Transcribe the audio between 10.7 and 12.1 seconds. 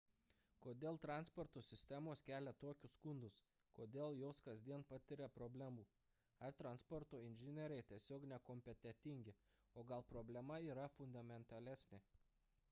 yra fundamentalesnė